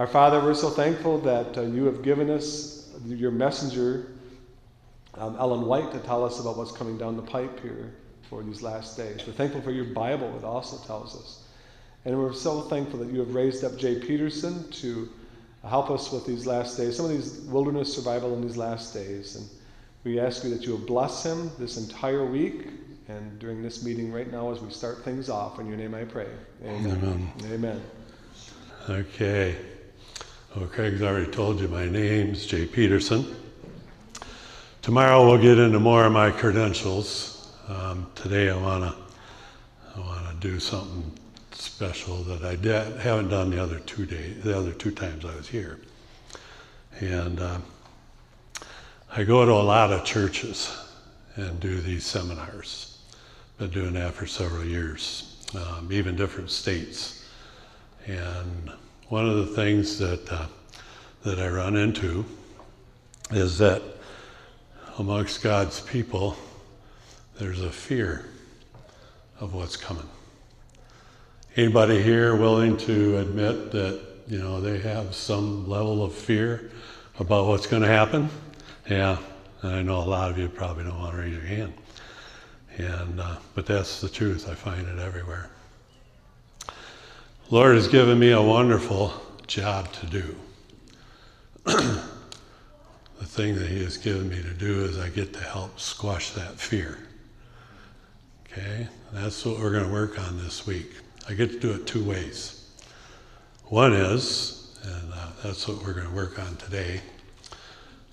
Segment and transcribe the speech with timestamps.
[0.00, 4.06] Our Father, we're so thankful that uh, you have given us your messenger,
[5.12, 7.92] um, Ellen White, to tell us about what's coming down the pipe here
[8.30, 9.20] for these last days.
[9.26, 11.44] We're thankful for your Bible, it also tells us.
[12.06, 15.06] And we're so thankful that you have raised up Jay Peterson to
[15.68, 19.36] help us with these last days, some of these wilderness survival in these last days.
[19.36, 19.46] And
[20.04, 22.68] we ask you that you will bless him this entire week
[23.08, 25.58] and during this meeting right now as we start things off.
[25.58, 26.28] In your name I pray.
[26.64, 26.90] Amen.
[26.90, 27.32] Amen.
[27.52, 27.82] Amen.
[28.88, 29.56] Okay.
[30.56, 33.36] Well, Craig's already told you my name's Jay Peterson.
[34.82, 37.54] Tomorrow we'll get into more of my credentials.
[37.68, 38.96] Um, today I want to
[39.94, 41.12] I want to do something
[41.52, 42.56] special that I
[43.00, 45.78] haven't done the other two days, the other two times I was here.
[46.98, 47.58] And uh,
[49.12, 50.76] I go to a lot of churches
[51.36, 52.98] and do these seminars.
[53.58, 57.24] Been doing that for several years, um, even different states.
[58.08, 58.72] And
[59.10, 60.46] one of the things that uh,
[61.24, 62.24] that I run into
[63.32, 63.82] is that
[64.98, 66.36] amongst God's people,
[67.36, 68.26] there's a fear
[69.40, 70.08] of what's coming.
[71.56, 76.70] Anybody here willing to admit that you know they have some level of fear
[77.18, 78.30] about what's going to happen?
[78.88, 79.18] Yeah,
[79.64, 81.72] I know a lot of you probably don't want to raise your hand,
[82.78, 84.48] and uh, but that's the truth.
[84.48, 85.50] I find it everywhere.
[87.52, 89.12] Lord has given me a wonderful
[89.48, 90.36] job to do.
[91.64, 92.00] the
[93.22, 96.60] thing that He has given me to do is I get to help squash that
[96.60, 96.96] fear.
[98.46, 100.92] Okay, that's what we're going to work on this week.
[101.28, 102.70] I get to do it two ways.
[103.64, 107.00] One is, and uh, that's what we're going to work on today,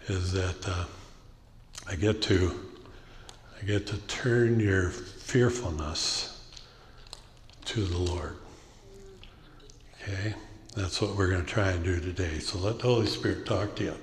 [0.07, 0.85] is that uh,
[1.87, 2.59] I get to
[3.61, 6.41] I get to turn your fearfulness
[7.65, 8.37] to the Lord.
[10.07, 10.33] Okay,
[10.73, 12.39] that's what we're going to try and do today.
[12.39, 13.95] So let the Holy Spirit talk to you.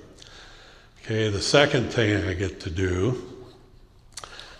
[1.01, 3.23] Okay, the second thing I get to do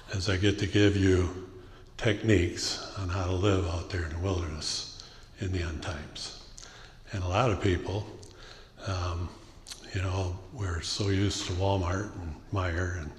[0.09, 1.47] is I get to give you
[1.97, 5.03] techniques on how to live out there in the wilderness
[5.39, 6.41] in the end times.
[7.11, 8.07] And a lot of people,
[8.87, 9.29] um,
[9.93, 13.11] you know, we're so used to Walmart and Meijer and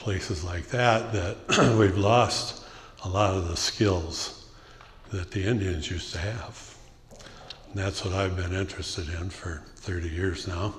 [0.00, 2.64] places like that that we've lost
[3.04, 4.46] a lot of the skills
[5.12, 6.71] that the Indians used to have.
[7.74, 10.74] That's what I've been interested in for 30 years now.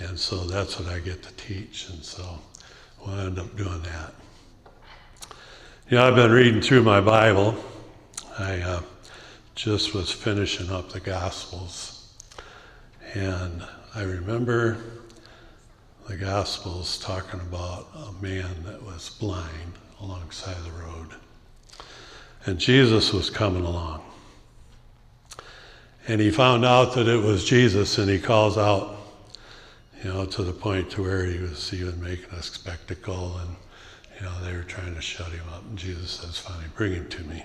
[0.00, 1.88] And so that's what I get to teach.
[1.90, 2.40] And so
[3.00, 4.14] we'll end up doing that.
[5.88, 7.54] You know, I've been reading through my Bible.
[8.36, 8.82] I uh,
[9.54, 12.12] just was finishing up the Gospels.
[13.14, 13.62] And
[13.94, 14.76] I remember
[16.08, 21.10] the Gospels talking about a man that was blind alongside the road.
[22.44, 24.07] And Jesus was coming along.
[26.08, 28.96] And he found out that it was Jesus, and he calls out,
[30.02, 33.56] you know, to the point to where he was even making a spectacle and
[34.18, 37.08] you know, they were trying to shut him up, and Jesus says, Finally, bring him
[37.08, 37.44] to me.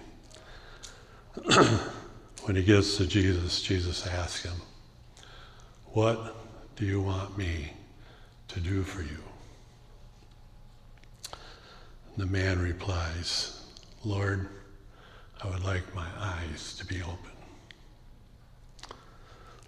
[2.46, 4.60] when he gets to Jesus, Jesus asks him,
[5.92, 6.36] What
[6.76, 7.74] do you want me
[8.48, 9.20] to do for you?
[12.18, 13.64] The man replies,
[14.04, 14.50] Lord,
[15.44, 17.33] I would like my eyes to be open.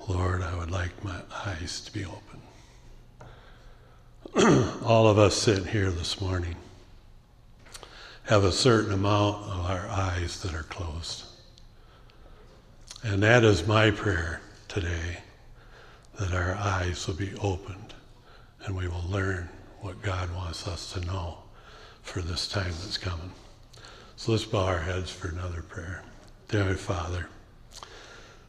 [0.07, 2.41] Lord, I would like my eyes to be open.
[4.85, 6.55] All of us sitting here this morning
[8.25, 11.23] have a certain amount of our eyes that are closed.
[13.03, 15.19] And that is my prayer today
[16.19, 17.93] that our eyes will be opened
[18.63, 19.49] and we will learn
[19.81, 21.39] what God wants us to know
[22.03, 23.31] for this time that's coming.
[24.17, 26.03] So let's bow our heads for another prayer.
[26.47, 27.27] Dear Father,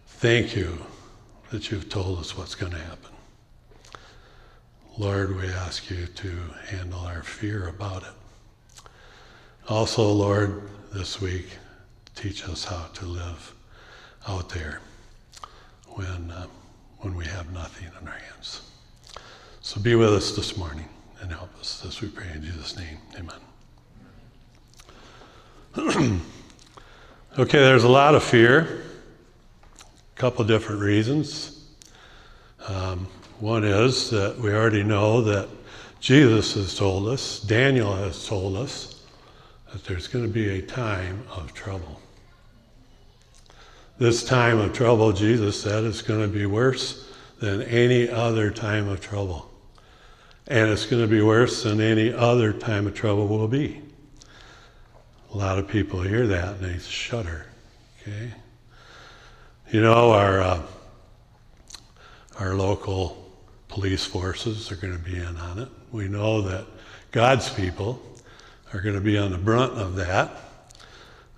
[0.06, 0.84] thank you
[1.56, 3.12] that you've told us what's going to happen.
[4.98, 6.28] Lord, we ask you to
[6.66, 8.84] handle our fear about it.
[9.66, 11.48] Also, Lord, this week,
[12.14, 13.54] teach us how to live
[14.28, 14.80] out there
[15.94, 16.46] when, uh,
[16.98, 18.60] when we have nothing in our hands.
[19.62, 20.90] So be with us this morning
[21.22, 21.80] and help us.
[21.80, 22.98] This we pray in Jesus' name.
[25.74, 26.20] Amen.
[27.38, 28.82] okay, there's a lot of fear.
[30.16, 31.66] A couple different reasons.
[32.68, 33.06] Um,
[33.38, 35.46] one is that we already know that
[36.00, 39.02] Jesus has told us, Daniel has told us,
[39.70, 42.00] that there's going to be a time of trouble.
[43.98, 48.88] This time of trouble, Jesus said, is going to be worse than any other time
[48.88, 49.50] of trouble.
[50.46, 53.82] And it's going to be worse than any other time of trouble will be.
[55.34, 57.46] A lot of people hear that and they shudder.
[58.00, 58.32] Okay?
[59.72, 60.62] You know, our, uh,
[62.38, 63.32] our local
[63.66, 65.68] police forces are going to be in on it.
[65.90, 66.66] We know that
[67.10, 68.00] God's people
[68.72, 70.30] are going to be on the brunt of that.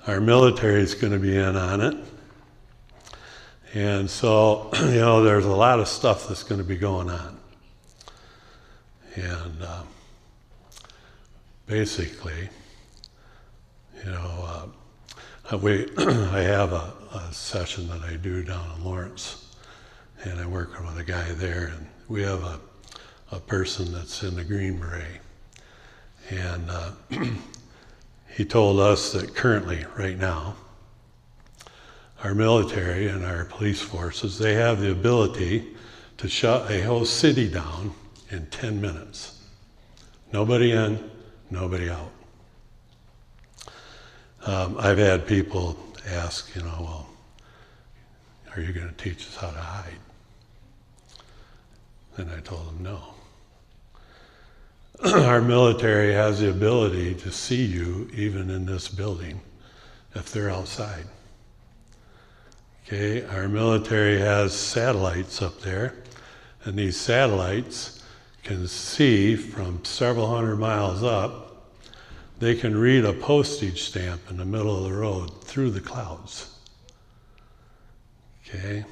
[0.06, 1.96] Our military is going to be in on it.
[3.72, 7.40] And so, you know, there's a lot of stuff that's going to be going on.
[9.14, 9.82] And uh,
[11.66, 12.50] basically,
[15.56, 19.46] we, I have a, a, session that I do down in Lawrence,
[20.24, 22.60] and I work with a guy there, and we have a,
[23.32, 25.20] a person that's in the Green Beret.
[26.28, 26.90] And uh,
[28.36, 30.54] he told us that currently, right now,
[32.22, 35.74] our military and our police forces, they have the ability
[36.18, 37.94] to shut a whole city down
[38.30, 39.40] in 10 minutes.
[40.30, 41.10] Nobody in,
[41.50, 42.12] nobody out.
[44.48, 45.78] Um, I've had people
[46.08, 47.06] ask, you know, well,
[48.56, 49.98] are you going to teach us how to hide?
[52.16, 53.02] And I told them no.
[55.26, 59.42] Our military has the ability to see you even in this building
[60.14, 61.04] if they're outside.
[62.86, 65.94] Okay, our military has satellites up there,
[66.64, 68.02] and these satellites
[68.44, 71.47] can see from several hundred miles up.
[72.38, 76.54] They can read a postage stamp in the middle of the road through the clouds.
[78.46, 78.84] Okay?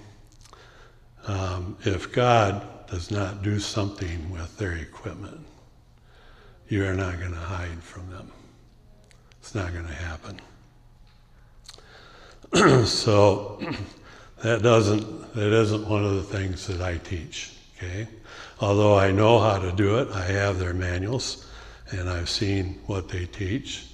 [1.26, 5.40] Um, if God does not do something with their equipment,
[6.68, 8.32] you are not going to hide from them.
[9.40, 10.40] It's not going to happen.
[12.86, 13.60] so
[14.42, 17.52] that doesn't that isn't one of the things that I teach.
[17.76, 18.08] Okay,
[18.60, 21.45] although I know how to do it, I have their manuals,
[21.90, 23.86] and I've seen what they teach,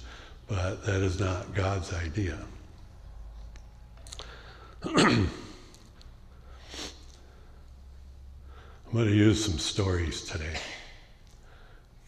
[0.47, 2.37] but that is not God's idea.
[4.85, 5.29] I'm
[8.91, 10.57] going to use some stories today.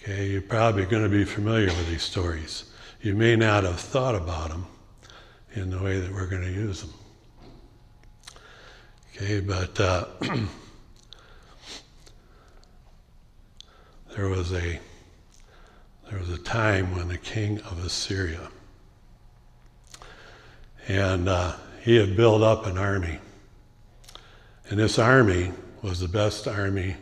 [0.01, 2.65] Okay, you're probably going to be familiar with these stories.
[3.01, 4.67] You may not have thought about them
[5.55, 6.93] in the way that we're going to use them.
[9.15, 10.05] Okay, but uh,
[14.15, 14.79] there was a
[16.09, 18.49] there was a time when the king of Assyria
[20.87, 23.19] and uh, he had built up an army,
[24.69, 26.95] and this army was the best army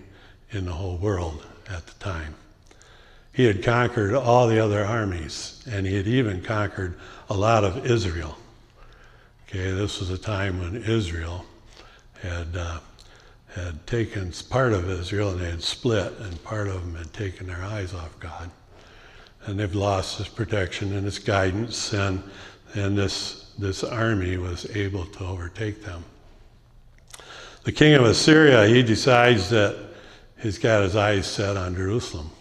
[0.51, 2.35] in the whole world at the time.
[3.31, 6.97] He had conquered all the other armies, and he had even conquered
[7.29, 8.37] a lot of Israel.
[9.47, 11.45] Okay, this was a time when Israel
[12.21, 12.79] had uh,
[13.55, 17.47] had taken part of Israel and they had split, and part of them had taken
[17.47, 18.49] their eyes off God,
[19.45, 22.23] and they've lost His protection and His guidance, and
[22.75, 26.03] and this this army was able to overtake them.
[27.63, 29.77] The king of Assyria, he decides that
[30.41, 32.31] he's got his eyes set on Jerusalem.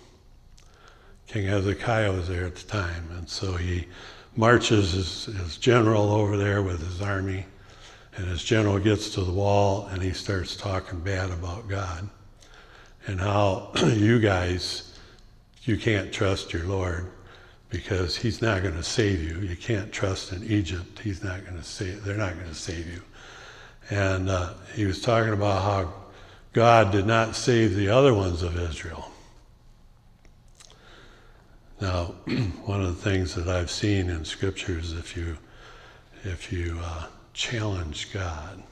[1.27, 3.87] King Hezekiah was there at the time, and so he
[4.35, 7.47] marches his, his general over there with his army,
[8.17, 12.09] and his general gets to the wall and he starts talking bad about God
[13.07, 14.92] and how you guys,
[15.65, 17.11] you can't trust your Lord
[17.71, 19.39] because he's not going to save you.
[19.41, 20.99] You can't trust in Egypt.
[20.99, 23.03] He's not going to save, they're not going to save you.
[23.91, 25.93] And uh, he was talking about how
[26.53, 29.11] God did not save the other ones of Israel.
[31.81, 32.15] Now,
[32.65, 35.37] one of the things that I've seen in scriptures, if you
[36.25, 38.63] if you uh, challenge God,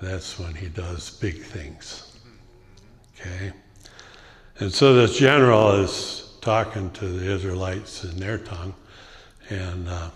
[0.00, 2.18] that's when He does big things.
[3.20, 3.52] Okay,
[4.60, 8.74] and so this general is talking to the Israelites in their tongue,
[9.50, 10.10] and uh,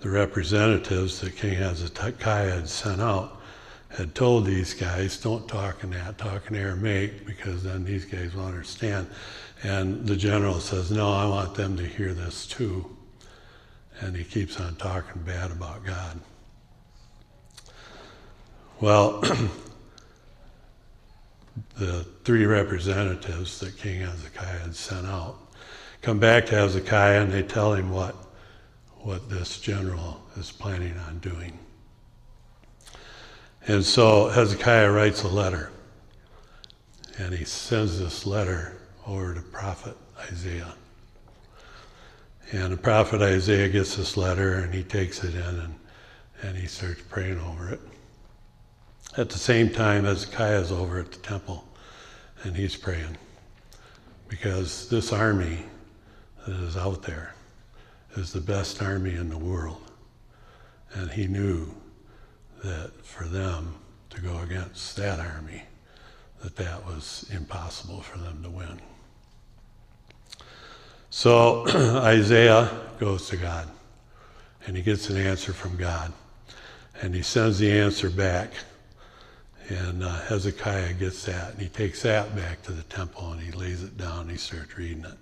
[0.00, 3.40] the representatives that King Hezekiah had sent out
[3.88, 8.34] had told these guys, "Don't talk in that, talk in Aramaic, because then these guys
[8.34, 9.06] will understand."
[9.62, 12.96] And the general says, No, I want them to hear this too.
[14.00, 16.20] And he keeps on talking bad about God.
[18.80, 19.22] Well,
[21.78, 25.38] the three representatives that King Hezekiah had sent out
[26.02, 28.14] come back to Hezekiah and they tell him what,
[28.98, 31.58] what this general is planning on doing.
[33.66, 35.72] And so Hezekiah writes a letter.
[37.18, 39.96] And he sends this letter over to prophet
[40.30, 40.74] Isaiah.
[42.52, 45.74] And the prophet Isaiah gets this letter and he takes it in and,
[46.42, 47.80] and he starts praying over it.
[49.16, 51.64] At the same time, Hezekiah is over at the temple
[52.42, 53.16] and he's praying
[54.28, 55.64] because this army
[56.46, 57.34] that is out there
[58.14, 59.80] is the best army in the world.
[60.92, 61.74] And he knew
[62.62, 63.76] that for them
[64.10, 65.62] to go against that army,
[66.42, 68.80] that that was impossible for them to win.
[71.08, 71.66] So
[72.04, 73.70] Isaiah goes to God
[74.66, 76.12] and he gets an answer from God.
[77.00, 78.52] And he sends the answer back.
[79.68, 83.50] And uh, Hezekiah gets that, and he takes that back to the temple and he
[83.50, 85.18] lays it down and he starts reading it.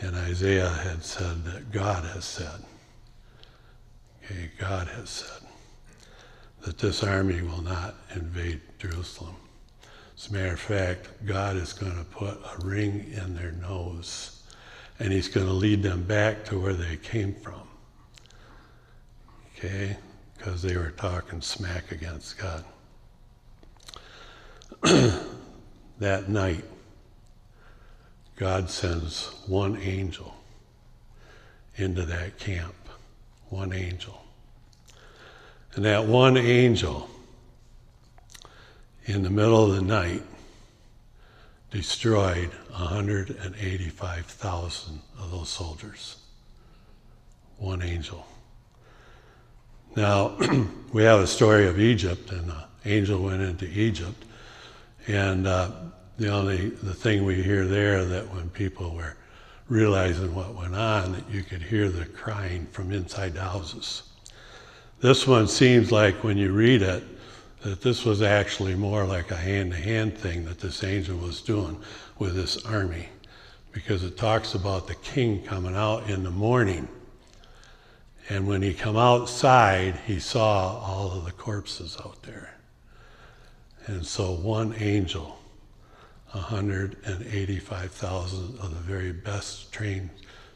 [0.00, 2.62] And Isaiah had said that God has said,
[4.24, 5.48] okay, God has said
[6.62, 9.36] that this army will not invade Jerusalem.
[10.16, 14.42] As a matter of fact, God is going to put a ring in their nose
[14.98, 17.62] and he's going to lead them back to where they came from.
[19.56, 19.96] Okay?
[20.36, 22.64] Because they were talking smack against God.
[25.98, 26.64] that night,
[28.36, 30.34] God sends one angel
[31.76, 32.74] into that camp.
[33.48, 34.24] One angel.
[35.74, 37.10] And that one angel,
[39.04, 40.22] in the middle of the night,
[41.70, 46.16] destroyed 185,000 of those soldiers.
[47.58, 48.26] One angel.
[49.96, 50.36] Now,
[50.92, 54.24] we have a story of Egypt, and an angel went into Egypt,
[55.08, 55.70] and uh,
[56.18, 59.16] the only the thing we hear there that when people were
[59.68, 64.02] realizing what went on, that you could hear the crying from inside the houses.
[65.00, 67.02] This one seems like when you read it,
[67.62, 71.40] that this was actually more like a hand to hand thing that this angel was
[71.40, 71.80] doing
[72.18, 73.08] with this army.
[73.72, 76.88] Because it talks about the king coming out in the morning.
[78.28, 82.57] And when he come outside he saw all of the corpses out there
[83.88, 85.36] and so one angel
[86.30, 90.10] 185,000 of the very best trained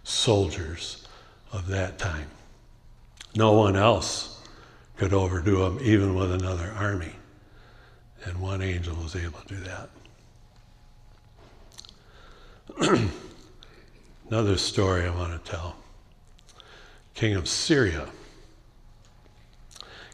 [0.05, 1.05] soldiers
[1.53, 2.29] of that time
[3.35, 4.39] no one else
[4.97, 7.13] could overdo them even with another army.
[8.25, 9.61] And one angel was able to do
[12.79, 12.79] that.
[14.31, 15.75] another story I want to tell.
[17.15, 18.07] King of Syria.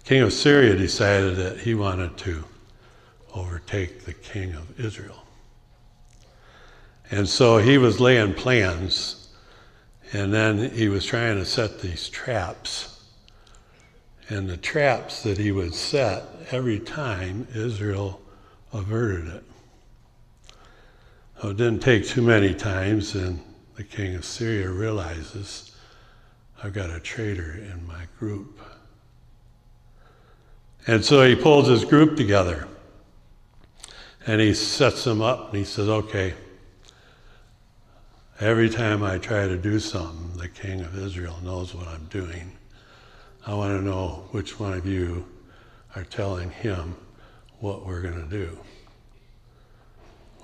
[0.05, 2.45] King of Syria decided that he wanted to
[3.39, 5.25] overtake the king of Israel.
[7.11, 9.29] And so he was laying plans,
[10.13, 12.99] and then he was trying to set these traps
[14.29, 18.21] and the traps that he would set every time Israel
[18.73, 19.45] averted it.
[21.43, 23.41] it didn't take too many times, and
[23.77, 25.75] the king of Syria realizes
[26.63, 28.61] I've got a traitor in my group.
[30.87, 32.69] And so he pulls his group together
[34.29, 36.35] and he sets them up and he says, Okay,
[38.39, 42.53] every time I try to do something, the king of Israel knows what I'm doing.
[43.47, 45.27] I want to know which one of you
[45.97, 46.95] are telling him
[47.61, 48.59] what we're going to do.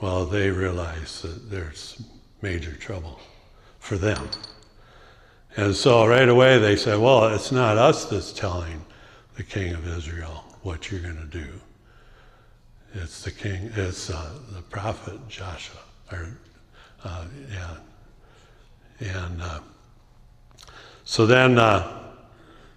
[0.01, 2.03] Well, they realize that there's
[2.41, 3.21] major trouble
[3.81, 4.31] for them.
[5.59, 8.87] And so right away they said, well, it's not us that's telling
[9.37, 11.61] the king of Israel what you're going to do.
[12.95, 15.81] It's the king, it's uh, the prophet Joshua.
[16.13, 16.39] Or,
[17.03, 17.77] uh, yeah.
[19.01, 19.61] And uh,
[21.05, 22.05] so then uh,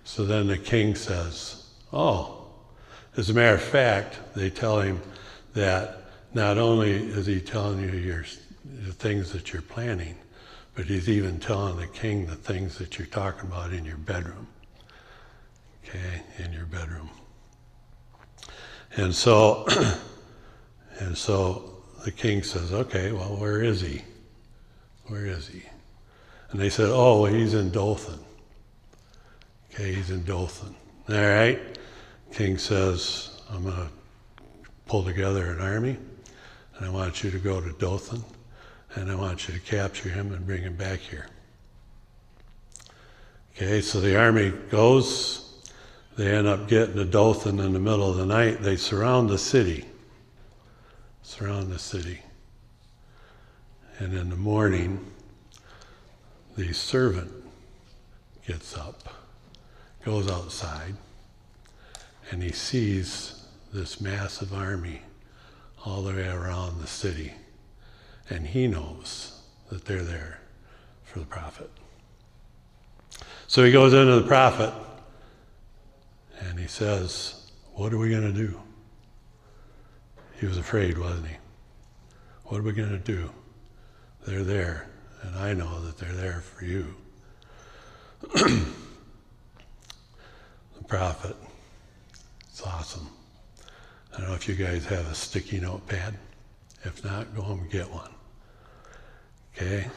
[0.04, 2.48] so then the king says, Oh,
[3.18, 5.02] as a matter of fact, they tell him
[5.54, 8.26] that not only is he telling you your,
[8.86, 10.16] the things that you're planning,
[10.76, 14.48] but he's even telling the king the things that you're talking about in your bedroom.
[15.84, 17.10] Okay, in your bedroom.
[18.98, 19.66] And so,
[21.00, 24.02] and so the king says, Okay, well, where is he?
[25.06, 25.62] Where is he?
[26.50, 28.20] And they said, Oh, he's in Dothan.
[29.72, 30.76] Okay, he's in Dothan.
[31.10, 31.60] All right.
[32.34, 33.88] King says, I'm going to
[34.88, 35.98] pull together an army,
[36.76, 38.24] and I want you to go to Dothan,
[38.96, 41.28] and I want you to capture him and bring him back here.
[43.56, 45.47] Okay, so the army goes.
[46.18, 48.62] They end up getting to Dothan in the middle of the night.
[48.62, 49.86] They surround the city.
[51.22, 52.22] Surround the city.
[54.00, 55.06] And in the morning,
[56.56, 57.32] the servant
[58.46, 59.10] gets up
[60.08, 60.96] goes outside
[62.32, 65.02] and he sees this massive army
[65.86, 67.34] all the way around the city.
[68.30, 70.40] And he knows that they're there
[71.04, 71.70] for the prophet.
[73.48, 74.74] So he goes into the prophet
[76.40, 78.60] and he says, What are we going to do?
[80.40, 81.36] He was afraid, wasn't he?
[82.46, 83.30] What are we going to do?
[84.26, 84.88] They're there,
[85.24, 86.96] and I know that they're there for you.
[90.78, 91.36] The prophet.
[92.50, 93.10] It's awesome.
[94.14, 96.18] I don't know if you guys have a sticky notepad.
[96.84, 98.12] If not, go home and get one.
[99.56, 99.88] Okay?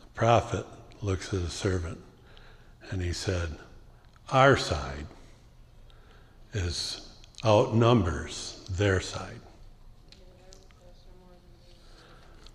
[0.00, 0.66] The prophet
[1.00, 2.00] looks at the servant
[2.90, 3.56] and he said,
[4.30, 5.06] Our side
[6.52, 7.08] is
[7.44, 9.40] outnumbers their side.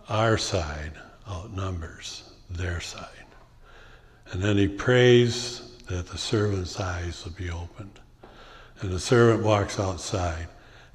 [0.10, 0.93] Our side
[1.27, 3.07] outnumbers their side.
[4.31, 8.00] And then he prays that the servant's eyes will be opened.
[8.81, 10.48] And the servant walks outside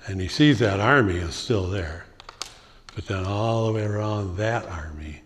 [0.07, 2.07] and he sees that army is still there.
[2.95, 5.23] But then all the way around that army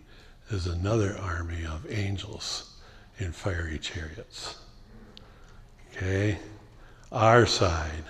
[0.49, 2.75] is another army of angels
[3.17, 4.57] in fiery chariots.
[5.91, 6.39] Okay?
[7.11, 8.05] Our side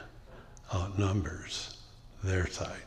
[0.74, 1.78] outnumbers
[2.24, 2.82] their side.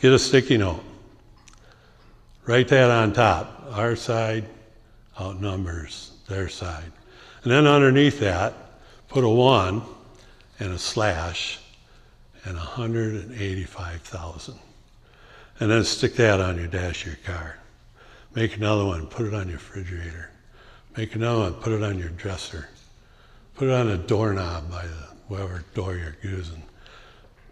[0.00, 0.84] Get a sticky note.
[2.44, 3.68] Write that on top.
[3.72, 4.44] Our side
[5.18, 6.92] outnumbers their side.
[7.42, 8.54] And then underneath that,
[9.08, 9.82] put a one
[10.60, 11.58] and a slash
[12.44, 14.54] and 185,000.
[15.60, 17.58] And then stick that on your dash of your car.
[18.34, 20.30] Make another one, put it on your refrigerator.
[20.96, 22.68] Make another one, put it on your dresser.
[23.54, 26.62] Put it on a doorknob by the whatever door you're using.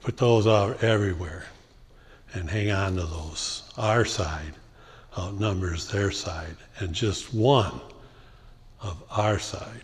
[0.00, 1.44] Put those out everywhere
[2.32, 3.62] and hang on to those.
[3.78, 4.54] Our side
[5.16, 7.80] outnumbers their side, and just one
[8.80, 9.82] of our side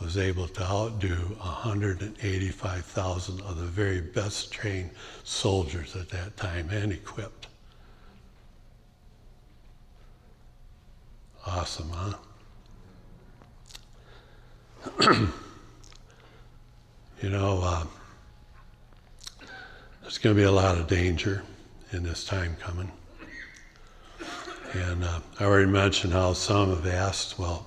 [0.00, 4.90] was able to outdo 185,000 of the very best trained
[5.24, 7.48] soldiers at that time and equipped.
[11.46, 12.14] Awesome, huh?
[17.22, 17.84] you know, uh,
[20.02, 21.42] there's going to be a lot of danger
[21.92, 22.90] in this time coming.
[24.72, 27.66] And uh, I already mentioned how some have asked, well,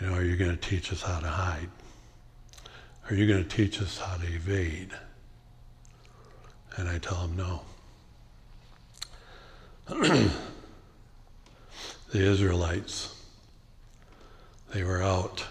[0.00, 1.68] you know, are you going to teach us how to hide?
[3.08, 4.90] Are you going to teach us how to evade?
[6.76, 7.62] And I tell them no.
[9.88, 10.30] the
[12.12, 13.14] Israelites,
[14.72, 15.44] they were out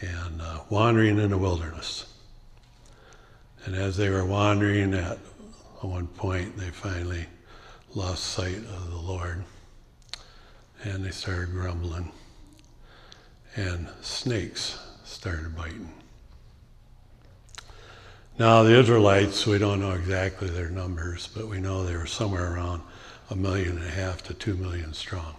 [0.00, 2.06] and uh, wandering in the wilderness.
[3.64, 5.18] And as they were wandering, at
[5.80, 7.26] one point, they finally
[7.94, 9.44] lost sight of the Lord
[10.82, 12.12] and they started grumbling
[13.56, 15.92] and snakes started biting.
[18.38, 22.52] Now, the Israelites, we don't know exactly their numbers, but we know they were somewhere
[22.52, 22.82] around
[23.30, 25.36] a million and a half to two million strong.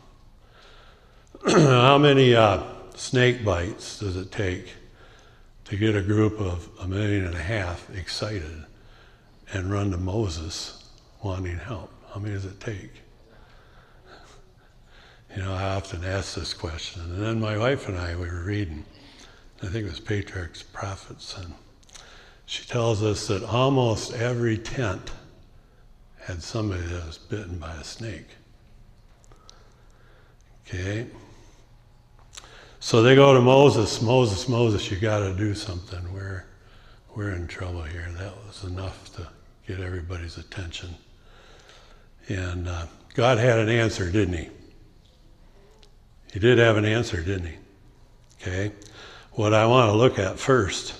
[1.46, 2.64] How many uh,
[2.98, 4.74] snake bites does it take
[5.66, 8.66] to get a group of a million and a half excited
[9.52, 10.92] and run to Moses
[11.24, 11.92] wanting help?
[12.14, 13.02] How many does it take?
[15.36, 17.02] You know, I often ask this question.
[17.02, 18.86] And then my wife and I, we were reading,
[19.62, 21.54] I think it was Patriarchs, Prophets, and
[22.46, 25.12] she tells us that almost every tent
[26.22, 28.30] had somebody that was bitten by a snake.
[30.68, 31.08] Okay?
[32.86, 36.14] So they go to Moses, Moses, Moses, you got to do something.
[36.14, 36.46] We're,
[37.16, 38.08] we're in trouble here.
[38.20, 39.28] That was enough to
[39.68, 40.94] get everybody's attention.
[42.30, 44.50] And uh, God had an answer, didn't he?
[46.32, 47.56] He did have an answer, didn't he?
[48.40, 48.72] Okay?
[49.32, 50.94] What I want to look at first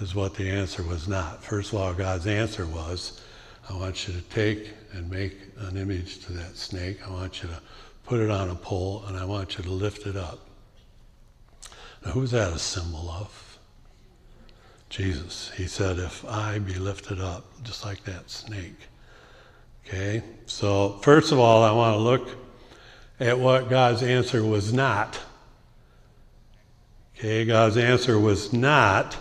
[0.00, 1.42] is what the answer was not.
[1.42, 3.20] First of all, God's answer was
[3.68, 7.00] I want you to take and make an image to that snake.
[7.04, 7.60] I want you to
[8.04, 10.46] put it on a pole and I want you to lift it up.
[12.04, 13.58] Now, who's that a symbol of?
[14.88, 15.50] Jesus.
[15.56, 18.88] He said, If I be lifted up, just like that snake.
[19.86, 20.22] Okay?
[20.46, 22.28] So, first of all, I want to look
[23.20, 25.18] at what God's answer was not.
[27.16, 29.16] Okay, God's answer was not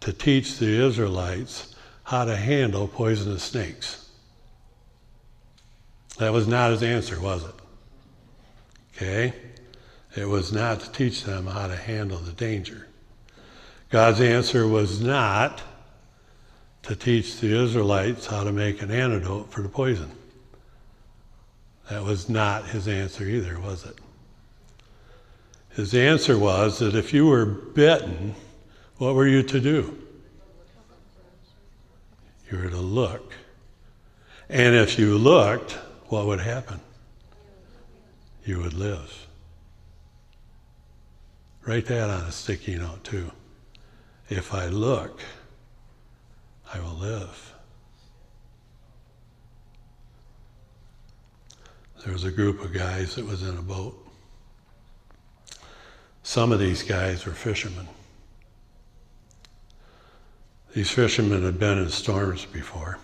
[0.00, 4.10] to teach the Israelites how to handle poisonous snakes.
[6.18, 7.54] That was not his answer, was it?
[8.96, 9.34] Okay?
[10.18, 12.88] It was not to teach them how to handle the danger.
[13.88, 15.62] God's answer was not
[16.82, 20.10] to teach the Israelites how to make an antidote for the poison.
[21.88, 23.96] That was not his answer either, was it?
[25.70, 28.34] His answer was that if you were bitten,
[28.96, 30.04] what were you to do?
[32.50, 33.34] You were to look.
[34.48, 35.74] And if you looked,
[36.06, 36.80] what would happen?
[38.44, 39.27] You would live.
[41.68, 43.30] Write that on a sticky note, too.
[44.30, 45.20] If I look,
[46.72, 47.54] I will live.
[52.02, 53.94] there was a group of guys that was in a boat.
[56.22, 57.86] Some of these guys were fishermen.
[60.74, 62.98] These fishermen had been in storms before.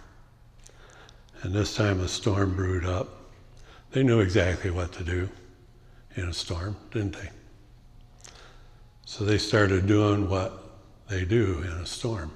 [1.42, 3.10] And this time a storm brewed up.
[3.90, 5.28] They knew exactly what to do
[6.16, 7.28] in a storm, didn't they?
[9.04, 10.52] So they started doing what
[11.08, 12.32] they do in a storm.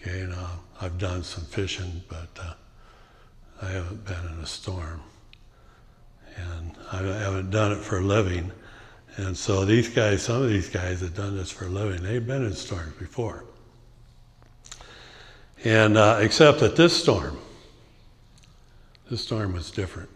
[0.00, 2.54] Okay, now I've done some fishing, but uh,
[3.60, 5.02] I haven't been in a storm.
[6.36, 8.52] And I haven't done it for a living.
[9.16, 12.02] And so these guys, some of these guys have done this for a living.
[12.02, 13.44] They've been in storms before.
[15.64, 17.36] And uh, except that this storm,
[19.10, 20.10] this storm was different.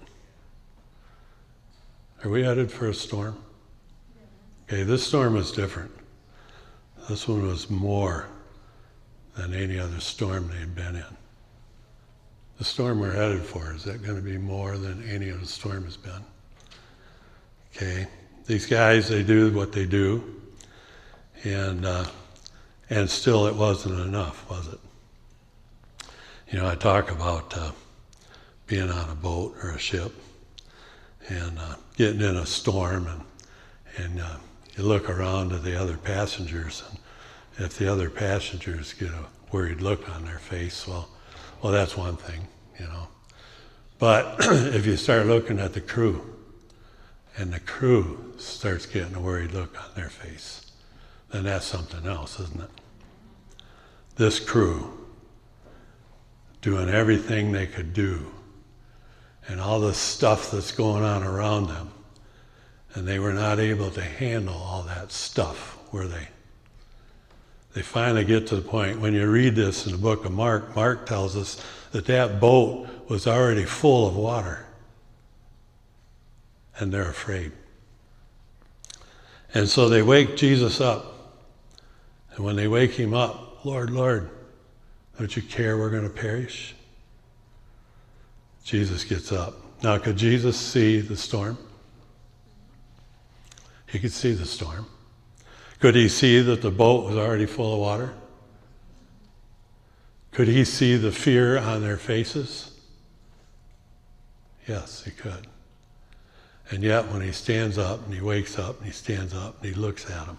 [2.25, 3.37] Are we headed for a storm?
[4.73, 5.91] Okay, this storm was different.
[7.07, 8.27] This one was more
[9.37, 11.17] than any other storm they'd been in.
[12.57, 15.85] The storm we're headed for, is that going to be more than any other storm
[15.85, 16.25] has been?
[17.77, 18.07] Okay,
[18.47, 20.41] these guys, they do what they do,
[21.45, 22.07] and, uh,
[22.89, 24.81] and still it wasn't enough, was it?
[26.51, 27.73] You know, I talk about uh,
[28.67, 30.15] being on a boat or a ship
[31.29, 33.23] and uh, getting in a storm, and,
[33.99, 34.37] and uh,
[34.77, 39.81] you look around at the other passengers, and if the other passengers get a worried
[39.81, 41.09] look on their face, well,
[41.61, 43.09] well, that's one thing, you know.
[43.99, 46.33] But if you start looking at the crew,
[47.37, 50.73] and the crew starts getting a worried look on their face,
[51.31, 52.71] then that's something else, isn't it?
[54.17, 55.07] This crew
[56.61, 58.33] doing everything they could do,
[59.49, 61.91] and all the stuff that's going on around them,
[62.95, 66.29] and they were not able to handle all that stuff, were they?
[67.75, 70.77] They finally get to the point, when you read this in the book of Mark,
[70.77, 74.67] Mark tells us that that boat was already full of water.
[76.79, 77.53] And they're afraid.
[79.55, 81.07] And so they wake Jesus up.
[82.35, 84.31] And when they wake him up, Lord, Lord,
[85.19, 86.75] don't you care we're going to perish?
[88.65, 89.55] Jesus gets up.
[89.83, 91.59] Now, could Jesus see the storm?
[93.93, 94.87] He could see the storm.
[95.79, 98.15] Could he see that the boat was already full of water?
[100.31, 102.71] Could he see the fear on their faces?
[104.67, 105.47] Yes, he could.
[106.71, 109.75] And yet, when he stands up and he wakes up and he stands up and
[109.75, 110.39] he looks at them,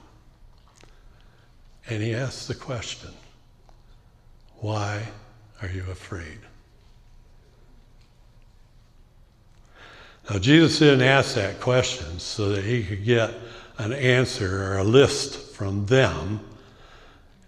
[1.88, 3.12] and he asks the question,
[4.56, 5.10] Why
[5.62, 6.40] are you afraid?
[10.30, 13.34] Now, Jesus didn't ask that question so that he could get
[13.78, 16.40] an answer or a list from them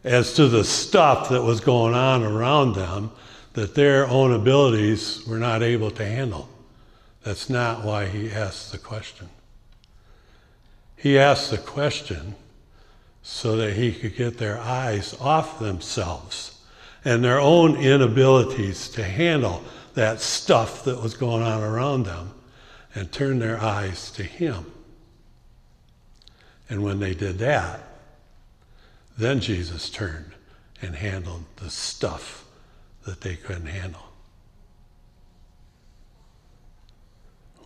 [0.04, 3.12] as to the stuff that was going on around them
[3.54, 6.50] that their own abilities were not able to handle.
[7.24, 9.30] That's not why he asked the question.
[10.98, 12.36] He asked the question
[13.24, 16.62] so that he could get their eyes off themselves
[17.06, 22.35] and their own inabilities to handle that stuff that was going on around them
[22.96, 24.72] and turn their eyes to him.
[26.70, 27.82] And when they did that,
[29.18, 30.32] then Jesus turned
[30.82, 32.46] and handled the stuff
[33.04, 34.02] that they couldn't handle.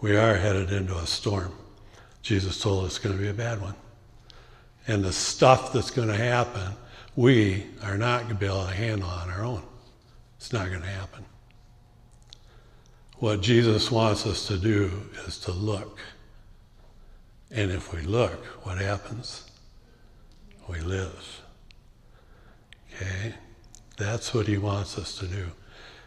[0.01, 1.53] We are headed into a storm.
[2.21, 3.75] Jesus told us it's going to be a bad one.
[4.87, 6.73] And the stuff that's going to happen,
[7.15, 9.63] we are not going to be able to handle on our own.
[10.37, 11.25] It's not going to happen.
[13.19, 14.91] What Jesus wants us to do
[15.27, 15.99] is to look
[17.51, 19.49] and if we look, what happens?
[20.67, 21.41] We live.
[22.93, 23.33] Okay?
[23.97, 25.47] That's what he wants us to do.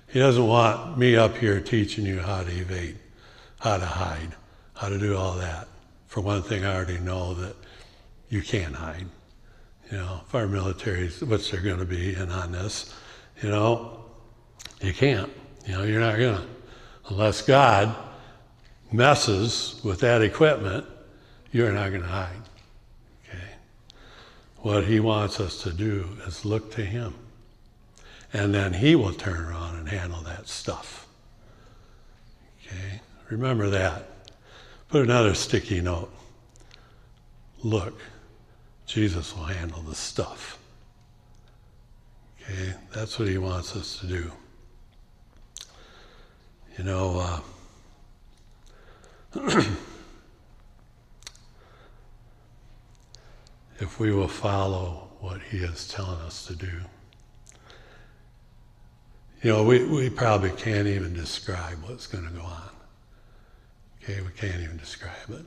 [0.09, 2.99] He doesn't want me up here teaching you how to evade,
[3.59, 4.35] how to hide,
[4.75, 5.69] how to do all that.
[6.07, 7.57] For one thing, I already know that
[8.29, 9.07] you can't hide.
[9.91, 12.95] You know, if our military, which they're going to be in on this,
[13.43, 14.05] you know,
[14.81, 15.31] you can't.
[15.67, 16.47] You know, you're not going to.
[17.09, 17.95] Unless God
[18.93, 20.87] messes with that equipment
[21.53, 22.43] you're not going to hide.
[23.29, 23.45] Okay?
[24.59, 27.15] What he wants us to do is look to him.
[28.33, 31.07] And then he will turn around and handle that stuff.
[32.67, 33.01] Okay?
[33.29, 34.09] Remember that.
[34.89, 36.13] Put another sticky note.
[37.63, 38.01] Look,
[38.87, 40.59] Jesus will handle the stuff.
[42.41, 42.75] Okay?
[42.95, 44.33] That's what he wants us to do.
[46.79, 47.41] You know, uh,
[53.79, 56.73] if we will follow what He is telling us to do.
[59.43, 62.71] You know, we, we probably can't even describe what's going to go on.
[64.03, 65.45] Okay, we can't even describe it.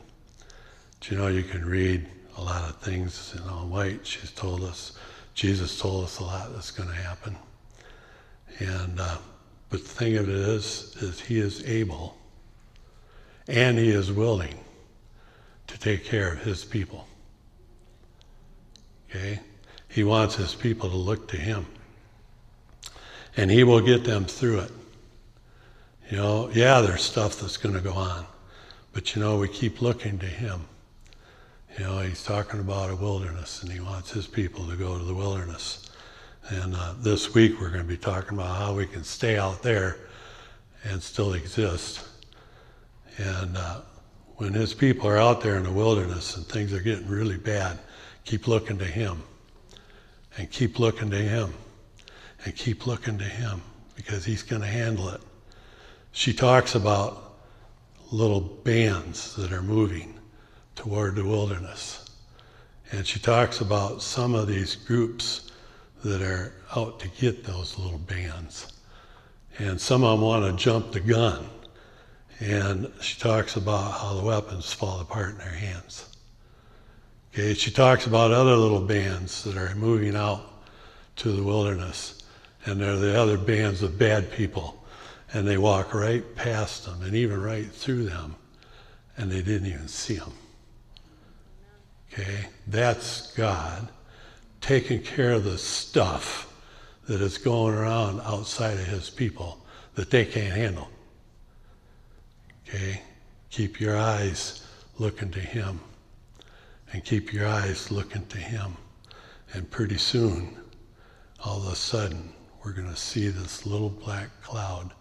[1.00, 2.08] But you know, you can read
[2.38, 3.34] a lot of things.
[3.36, 4.98] You know, White, she's told us
[5.34, 7.36] Jesus told us a lot that's going to happen.
[8.60, 9.18] And uh,
[9.70, 12.16] but the thing of it is, is he is able
[13.48, 14.60] and he is willing
[15.68, 17.08] to take care of his people.
[19.10, 19.40] Okay?
[19.90, 21.66] He wants his people to look to him.
[23.38, 24.72] And he will get them through it.
[26.10, 28.26] You know, yeah, there's stuff that's going to go on.
[28.94, 30.62] But you know, we keep looking to him.
[31.78, 35.04] You know, he's talking about a wilderness and he wants his people to go to
[35.04, 35.90] the wilderness.
[36.50, 39.64] And uh, this week we're going to be talking about how we can stay out
[39.64, 39.98] there
[40.84, 42.08] and still exist.
[43.18, 43.82] And uh,
[44.36, 47.80] when his people are out there in the wilderness and things are getting really bad,
[48.26, 49.24] keep looking to him.
[50.38, 51.52] And keep looking to him.
[52.44, 53.64] And keep looking to him
[53.96, 55.22] because he's going to handle it.
[56.12, 57.40] She talks about
[58.12, 60.20] little bands that are moving
[60.76, 62.06] toward the wilderness.
[62.92, 65.52] And she talks about some of these groups
[66.06, 68.72] that are out to get those little bands.
[69.58, 71.50] And some of them want to jump the gun.
[72.40, 76.16] And she talks about how the weapons fall apart in their hands.
[77.34, 80.42] Okay, she talks about other little bands that are moving out
[81.18, 82.22] to the wilderness.
[82.66, 84.86] And they're the other bands of bad people.
[85.34, 88.36] And they walk right past them and even right through them.
[89.18, 90.34] And they didn't even see them.
[92.14, 93.90] Okay, that's God
[94.66, 96.52] taking care of the stuff
[97.08, 100.90] that is going around outside of his people that they can't handle.
[102.68, 103.00] Okay?
[103.52, 104.66] Keep your eyes
[104.98, 105.80] looking to him.
[106.92, 108.76] And keep your eyes looking to him.
[109.54, 110.58] And pretty soon,
[111.44, 114.94] all of a sudden, we're going to see this little black cloud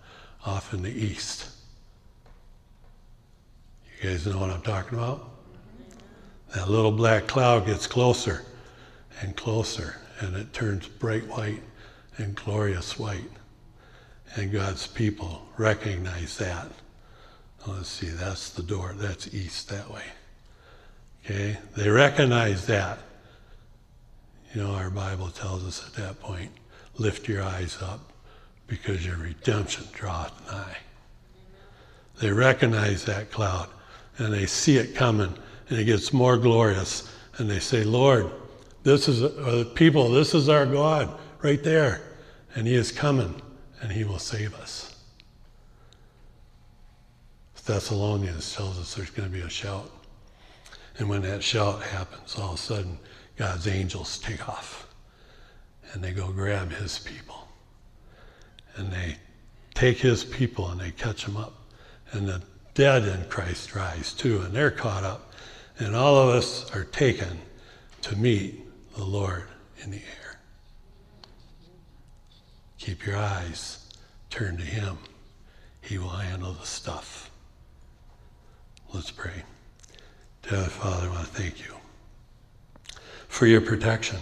[0.45, 1.49] off in the east.
[4.03, 5.31] You guys know what I'm talking about?
[6.55, 8.45] That little black cloud gets closer
[9.21, 11.63] and closer, and it turns bright white
[12.17, 13.31] and glorious white.
[14.37, 16.69] And God's people recognize that.
[17.67, 18.95] Oh, let's see, that's the door.
[18.97, 20.05] That's east that way.
[21.25, 21.57] Okay?
[21.77, 22.99] They recognize that.
[24.55, 26.51] You know, our Bible tells us at that point
[26.97, 28.13] lift your eyes up
[28.67, 30.77] because your redemption draweth nigh.
[32.21, 33.69] They recognize that cloud
[34.19, 35.35] and they see it coming
[35.69, 37.11] and it gets more glorious.
[37.39, 38.31] And they say, Lord,
[38.85, 42.03] this is, uh, people, this is our God right there.
[42.55, 43.43] And he is coming
[43.81, 44.95] and he will save us.
[47.65, 49.91] Thessalonians tells us there's going to be a shout.
[50.99, 52.99] And when that shout happens, all of a sudden,
[53.37, 54.87] God's angels take off
[55.93, 57.49] and they go grab his people.
[58.77, 59.17] And they
[59.73, 61.55] take his people and they catch them up.
[62.13, 62.43] And the
[62.75, 65.33] dead in Christ rise too, and they're caught up.
[65.79, 67.39] And all of us are taken
[68.03, 68.61] to meet
[68.97, 69.45] the Lord
[69.83, 70.39] in the air.
[72.79, 73.87] Keep your eyes
[74.31, 74.99] turned to Him.
[75.81, 77.31] He will handle the stuff.
[78.93, 79.43] Let's pray.
[80.43, 81.75] Dear Father, I want to thank you
[83.29, 84.19] for your protection.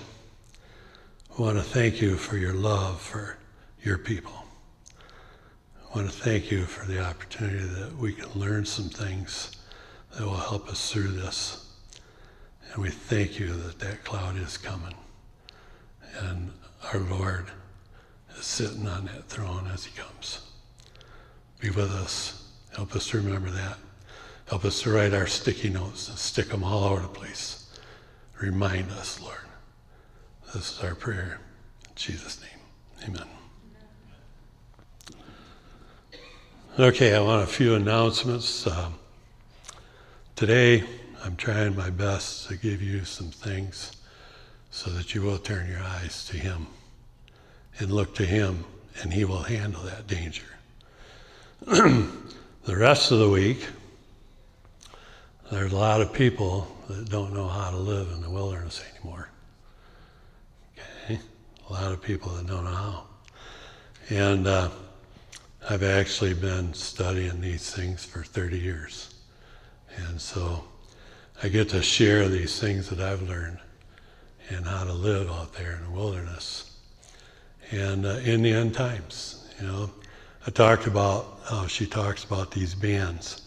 [1.37, 3.37] I want to thank you for your love for
[3.83, 4.45] your people.
[4.99, 9.57] I want to thank you for the opportunity that we can learn some things
[10.15, 11.62] that will help us through this.
[12.73, 14.95] And we thank you that that cloud is coming.
[16.19, 16.53] And
[16.93, 17.47] our Lord
[18.37, 20.41] is sitting on that throne as he comes.
[21.61, 22.51] Be with us.
[22.75, 23.77] Help us to remember that.
[24.49, 27.79] Help us to write our sticky notes and stick them all over the place.
[28.41, 29.37] Remind us, Lord.
[30.55, 31.39] This is our prayer.
[31.85, 33.29] In Jesus' name, amen.
[36.79, 38.67] Okay, I want a few announcements.
[38.67, 38.95] Um,
[40.35, 40.83] Today,
[41.25, 43.93] I'm trying my best to give you some things
[44.73, 46.67] so that you will turn your eyes to Him
[47.79, 48.65] and look to Him,
[49.01, 50.47] and He will handle that danger.
[51.61, 52.07] the
[52.67, 53.69] rest of the week,
[55.53, 59.29] there's a lot of people that don't know how to live in the wilderness anymore.
[61.07, 61.21] Okay?
[61.69, 63.05] A lot of people that don't know how.
[64.11, 64.71] And uh,
[65.71, 69.15] I've actually been studying these things for 30 years.
[70.09, 70.65] And so
[71.41, 73.59] I get to share these things that I've learned
[74.49, 76.77] and how to live out there in the wilderness.
[77.71, 79.91] And uh, in the end times, you know,
[80.47, 83.43] I talked about how she talks about these bands.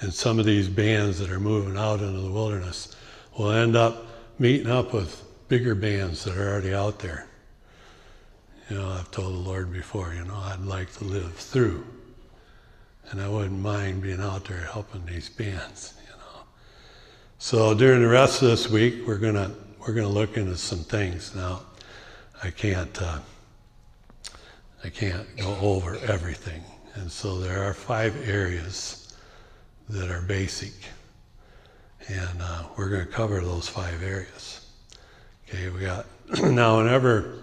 [0.00, 2.94] And some of these bands that are moving out into the wilderness
[3.36, 4.06] will end up
[4.38, 7.26] meeting up with bigger bands that are already out there.
[8.70, 11.86] You know, I've told the Lord before, you know, I'd like to live through
[13.10, 15.94] and I wouldn't mind being out there helping these bands.
[17.38, 21.34] So during the rest of this week, we're gonna we're gonna look into some things.
[21.34, 21.60] Now,
[22.42, 23.18] I can't uh,
[24.82, 26.62] I can't go over everything,
[26.94, 29.14] and so there are five areas
[29.90, 30.72] that are basic,
[32.08, 34.66] and uh, we're to cover those five areas.
[35.46, 36.06] Okay, we got
[36.42, 37.42] now whenever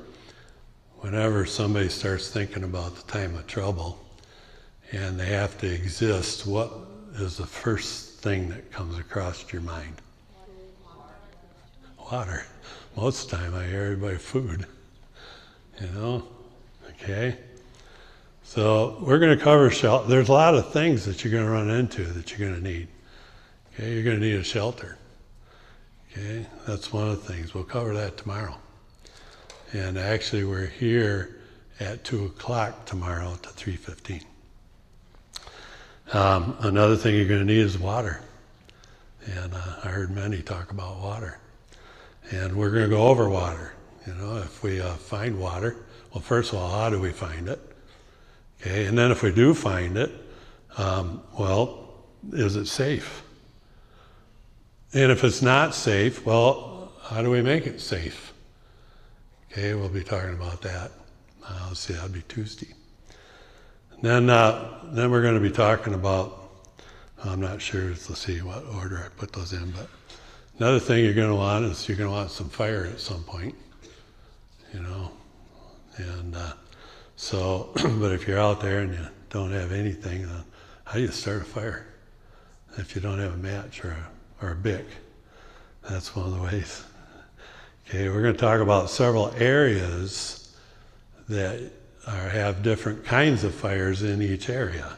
[1.02, 4.00] whenever somebody starts thinking about the time of trouble
[4.92, 6.72] and they have to exist, what
[7.16, 9.96] is the first thing that comes across your mind?
[12.10, 12.46] Water.
[12.96, 14.66] Most of the time I hear everybody food.
[15.82, 16.24] You know?
[16.92, 17.38] Okay?
[18.44, 20.08] So we're going to cover shelter.
[20.08, 22.66] There's a lot of things that you're going to run into that you're going to
[22.66, 22.88] need.
[23.74, 23.94] Okay?
[23.94, 24.98] You're going to need a shelter.
[26.14, 26.46] Okay?
[26.66, 27.54] That's one of the things.
[27.54, 28.56] We'll cover that tomorrow.
[29.74, 31.42] And actually we're here
[31.82, 34.24] at 2 o'clock tomorrow to 3.15.
[36.14, 38.22] Um, another thing you're going to need is water.
[39.26, 41.40] And uh, I heard many talk about water.
[42.30, 43.74] And we're going to go over water.
[44.06, 45.76] You know, if we uh, find water,
[46.14, 47.60] well, first of all, how do we find it?
[48.62, 50.12] Okay, and then if we do find it,
[50.78, 51.96] um, well,
[52.32, 53.24] is it safe?
[54.94, 58.34] And if it's not safe, well, how do we make it safe?
[59.52, 60.92] Okay, we'll be talking about that.
[61.46, 62.74] Uh, let's see, that'll be Tuesday.
[64.04, 66.50] Then, uh, then we're going to be talking about.
[67.24, 67.86] I'm not sure.
[67.88, 69.72] Let's see what order I put those in.
[69.72, 69.88] But
[70.60, 73.24] another thing you're going to want is you're going to want some fire at some
[73.24, 73.56] point.
[74.74, 75.12] You know,
[75.96, 76.52] and uh,
[77.16, 80.44] so, but if you're out there and you don't have anything, then
[80.84, 81.88] how do you start a fire?
[82.76, 84.86] If you don't have a match or a, or a bic,
[85.90, 86.84] that's one of the ways.
[87.88, 90.58] Okay, we're going to talk about several areas
[91.30, 91.72] that
[92.08, 94.98] are, have different kinds of fires in each area.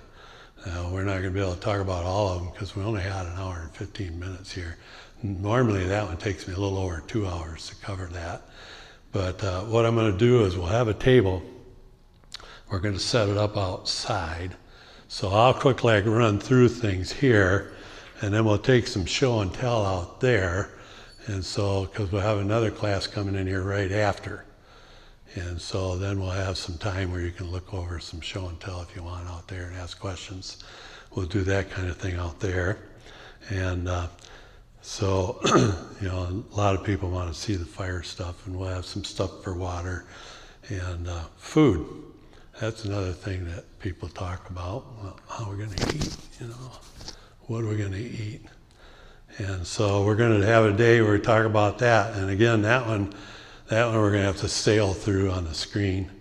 [0.66, 2.84] Now, we're not going to be able to talk about all of them because we
[2.84, 4.78] only had an hour and 15 minutes here.
[5.22, 8.42] Normally, that one takes me a little over two hours to cover that.
[9.12, 11.44] But uh, what I'm going to do is we'll have a table.
[12.70, 14.56] We're going to set it up outside.
[15.08, 17.74] So I'll quickly run through things here,
[18.22, 20.72] and then we'll take some show and tell out there.
[21.28, 24.45] And so, because we'll have another class coming in here right after.
[25.36, 28.60] And so then we'll have some time where you can look over some show and
[28.60, 30.64] tell if you want out there and ask questions.
[31.14, 32.80] We'll do that kind of thing out there.
[33.50, 34.08] And uh,
[34.82, 35.40] so,
[36.02, 38.86] you know, a lot of people want to see the fire stuff, and we'll have
[38.86, 40.06] some stuff for water
[40.70, 41.86] and uh, food.
[42.62, 44.86] That's another thing that people talk about.
[45.02, 46.16] Well, how are we going to eat?
[46.40, 46.72] You know,
[47.48, 48.42] what are we going to eat?
[49.38, 52.16] And so we're going to have a day where we talk about that.
[52.16, 53.14] And again, that one
[53.68, 56.12] that one we're going to have to sail through on the screen.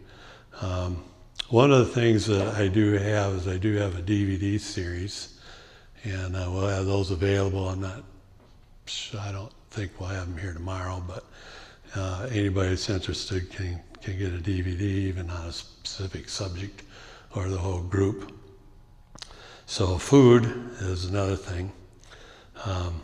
[0.62, 1.04] Um,
[1.50, 5.38] one of the things that I do have is I do have a DVD series,
[6.04, 7.68] and uh, we'll have those available.
[7.68, 8.02] I'm not,
[9.20, 11.24] I don't think we'll have them here tomorrow, but
[11.94, 16.83] uh, anybody that's interested can can get a DVD, even on a specific subject
[17.35, 18.38] or the whole group.
[19.64, 20.44] So food
[20.80, 21.72] is another thing.
[22.66, 23.00] Um,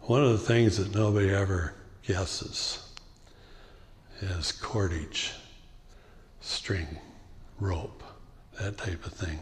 [0.00, 1.74] one of the things that nobody ever
[2.06, 2.89] guesses
[4.22, 5.32] is cordage,
[6.40, 6.86] string,
[7.58, 8.02] rope,
[8.60, 9.38] that type of thing.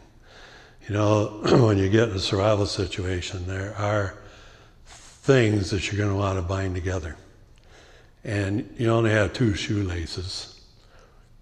[0.87, 4.19] You know, when you get in a survival situation, there are
[4.85, 7.17] things that you're going to want to bind together.
[8.25, 10.61] And you only have two shoelaces,